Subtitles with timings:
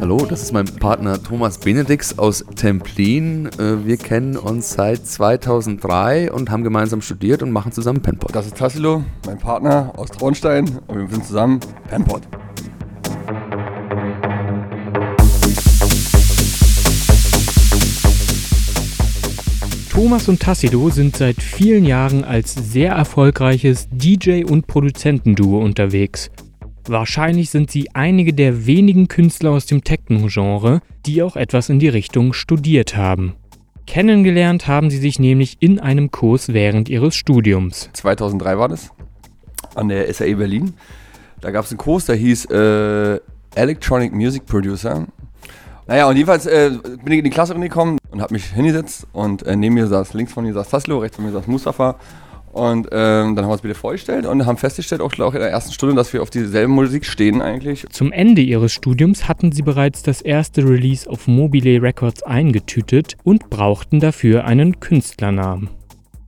[0.00, 3.46] Hallo, das ist mein Partner Thomas Benedix aus Templin.
[3.58, 8.32] Äh, wir kennen uns seit 2003 und haben gemeinsam studiert und machen zusammen Penpot.
[8.34, 11.58] Das ist Tassilo, mein Partner aus Traunstein und wir sind zusammen
[11.88, 12.22] Penpot.
[19.94, 26.32] Thomas und Tassido sind seit vielen Jahren als sehr erfolgreiches DJ- und Produzentenduo unterwegs.
[26.88, 31.88] Wahrscheinlich sind sie einige der wenigen Künstler aus dem Techno-Genre, die auch etwas in die
[31.88, 33.36] Richtung studiert haben.
[33.86, 37.88] Kennengelernt haben sie sich nämlich in einem Kurs während ihres Studiums.
[37.92, 38.90] 2003 war das,
[39.76, 40.74] an der SAE Berlin.
[41.40, 43.20] Da gab es einen Kurs, der hieß äh,
[43.54, 45.06] Electronic Music Producer.
[45.86, 46.70] Naja, und jedenfalls äh,
[47.04, 50.14] bin ich in die Klasse gekommen und habe mich hingesetzt und äh, neben mir saß,
[50.14, 51.96] links von mir saß Taslo, rechts von mir saß Mustafa
[52.54, 55.50] und ähm, dann haben wir uns wieder vorgestellt und haben festgestellt, auch, auch in der
[55.50, 57.84] ersten Stunde, dass wir auf dieselbe Musik stehen eigentlich.
[57.90, 63.50] Zum Ende ihres Studiums hatten sie bereits das erste Release auf Mobile Records eingetütet und
[63.50, 65.68] brauchten dafür einen Künstlernamen.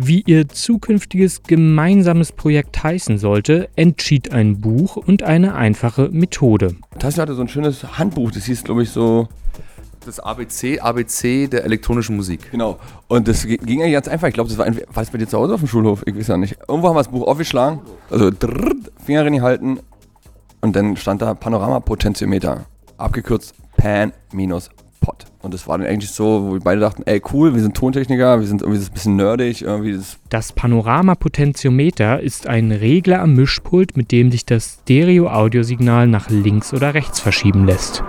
[0.00, 6.76] Wie ihr zukünftiges gemeinsames Projekt heißen sollte, entschied ein Buch und eine einfache Methode.
[7.00, 9.26] Tassi hatte so ein schönes Handbuch, das hieß, glaube ich, so
[10.06, 12.48] das ABC, ABC der elektronischen Musik.
[12.52, 12.78] Genau.
[13.08, 14.28] Und das ging eigentlich ganz einfach.
[14.28, 16.04] Ich glaube, das war, ein, war das bei dir zu Hause auf dem Schulhof?
[16.06, 16.56] Ich weiß ja nicht.
[16.68, 19.80] Irgendwo haben wir das Buch aufgeschlagen, also drrr, Finger halten
[20.60, 22.66] und dann stand da Panoramapotentiometer.
[22.98, 25.26] Abgekürzt Pan minus Pot.
[25.48, 28.38] Und das war dann eigentlich so, wo wir beide dachten, ey cool, wir sind Tontechniker,
[28.38, 29.62] wir sind irgendwie ein bisschen nerdig.
[29.62, 36.28] Irgendwie das, das Panoramapotentiometer ist ein Regler am Mischpult, mit dem sich das Stereo-Audiosignal nach
[36.28, 38.04] links oder rechts verschieben lässt.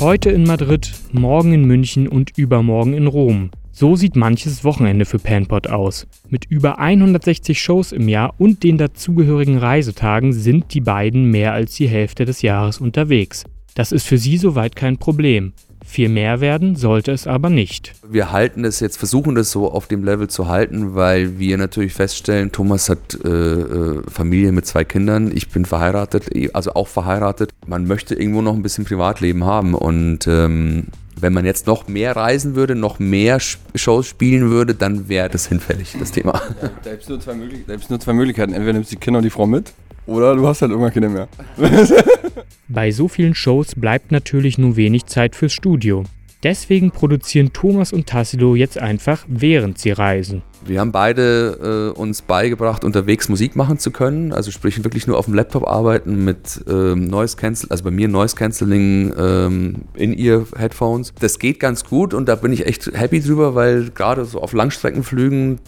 [0.00, 3.52] Heute in Madrid, morgen in München und übermorgen in Rom.
[3.72, 6.06] So sieht manches Wochenende für Panpot aus.
[6.28, 11.74] Mit über 160 Shows im Jahr und den dazugehörigen Reisetagen sind die beiden mehr als
[11.76, 13.44] die Hälfte des Jahres unterwegs.
[13.74, 15.52] Das ist für sie soweit kein Problem.
[15.84, 17.94] Viel mehr werden sollte es aber nicht.
[18.08, 21.94] Wir halten es jetzt, versuchen das so auf dem Level zu halten, weil wir natürlich
[21.94, 26.86] feststellen, Thomas hat äh, äh, Familie mit zwei Kindern, ich bin verheiratet, eh, also auch
[26.86, 27.52] verheiratet.
[27.66, 30.88] Man möchte irgendwo noch ein bisschen Privatleben haben und ähm,
[31.22, 33.38] wenn man jetzt noch mehr reisen würde, noch mehr
[33.74, 36.40] Shows spielen würde, dann wäre das hinfällig, das Thema.
[36.84, 38.52] Da gibt es nur, nur, zwei Möglichkeiten.
[38.52, 39.72] Entweder nimmst du die Kinder und die Frau mit
[40.06, 41.28] oder du hast halt irgendwann keine mehr.
[42.68, 46.04] Bei so vielen Shows bleibt natürlich nur wenig Zeit fürs Studio.
[46.42, 50.42] Deswegen produzieren Thomas und Tassilo jetzt einfach, während sie reisen.
[50.64, 54.32] Wir haben beide äh, uns beigebracht, unterwegs Musik machen zu können.
[54.32, 58.08] Also sprich wirklich nur auf dem Laptop arbeiten mit ähm, Noise Cancel, also bei mir
[58.08, 61.12] Noise Cancelling ähm, in ihr Headphones.
[61.20, 64.52] Das geht ganz gut und da bin ich echt happy drüber, weil gerade so auf
[64.52, 65.60] Langstreckenflügen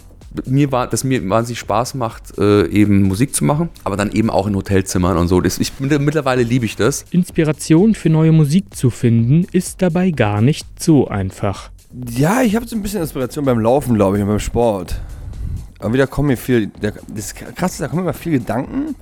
[0.47, 4.31] mir war, dass mir wahnsinnig Spaß macht, äh, eben Musik zu machen, aber dann eben
[4.31, 5.41] auch in Hotelzimmern und so.
[5.41, 7.05] Das, ich, mittlerweile liebe ich das.
[7.11, 11.71] Inspiration für neue Musik zu finden, ist dabei gar nicht so einfach.
[12.09, 15.01] Ja, ich habe so ein bisschen Inspiration beim Laufen, glaube ich, und beim Sport.
[15.79, 18.95] Aber wieder kommen mir viel, der, das krasse, da kommen immer viele Gedanken,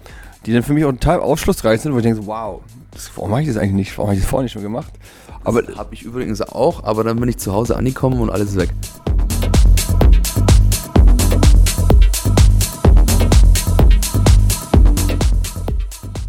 [0.46, 3.30] die dann für mich auch total aufschlussreich sind, wo ich denke, so, wow, das, warum
[3.30, 3.98] mache ich das eigentlich nicht?
[3.98, 4.92] Warum habe ich das vorher nicht schon gemacht?
[5.44, 8.56] Aber habe ich übrigens auch, aber dann bin ich zu Hause angekommen und alles ist
[8.56, 8.70] weg.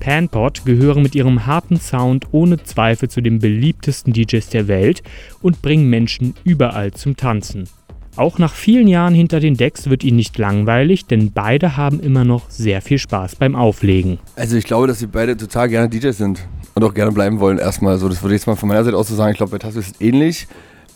[0.01, 5.03] Panpot gehören mit ihrem harten Sound ohne Zweifel zu den beliebtesten DJs der Welt
[5.41, 7.69] und bringen Menschen überall zum Tanzen.
[8.17, 12.25] Auch nach vielen Jahren hinter den Decks wird ihnen nicht langweilig, denn beide haben immer
[12.25, 14.19] noch sehr viel Spaß beim Auflegen.
[14.35, 17.59] Also ich glaube, dass sie beide total gerne DJs sind und auch gerne bleiben wollen
[17.59, 17.97] erstmal.
[17.99, 19.31] So, das würde ich jetzt mal von meiner Seite aus so sagen.
[19.31, 20.47] Ich glaube, bei Tasso ist es ähnlich.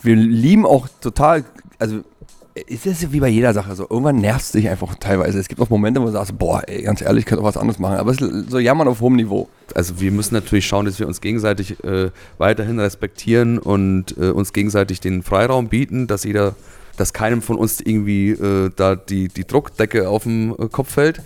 [0.01, 1.45] Wir lieben auch total,
[1.79, 2.01] also
[2.55, 3.83] ist es wie bei jeder Sache so.
[3.89, 5.39] Irgendwann nervt es dich einfach teilweise.
[5.39, 7.57] Es gibt auch Momente, wo du sagst, boah, ey, ganz ehrlich, ich könnte auch was
[7.57, 7.97] anderes machen.
[7.97, 9.49] Aber es ist so jammern auf hohem Niveau.
[9.73, 14.53] Also wir müssen natürlich schauen, dass wir uns gegenseitig äh, weiterhin respektieren und äh, uns
[14.53, 16.55] gegenseitig den Freiraum bieten, dass jeder
[16.97, 21.21] dass keinem von uns irgendwie äh, da die, die Druckdecke auf dem äh, Kopf fällt.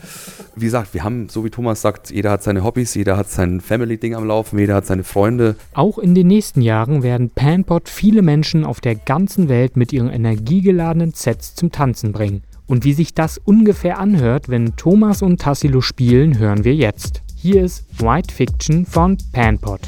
[0.59, 3.61] Wie gesagt, wir haben, so wie Thomas sagt, jeder hat seine Hobbys, jeder hat sein
[3.61, 5.55] Family-Ding am Laufen, jeder hat seine Freunde.
[5.73, 10.09] Auch in den nächsten Jahren werden Panpot viele Menschen auf der ganzen Welt mit ihren
[10.09, 12.43] energiegeladenen Sets zum Tanzen bringen.
[12.67, 17.21] Und wie sich das ungefähr anhört, wenn Thomas und Tassilo spielen, hören wir jetzt.
[17.35, 19.79] Hier ist White Fiction von Panpot.